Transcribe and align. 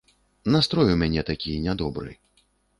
Настрой 0.55 0.89
у 0.95 0.97
мяне 1.03 1.27
такі 1.29 1.55
нядобры. 1.69 2.11